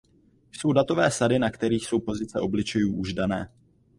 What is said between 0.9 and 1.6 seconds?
sady na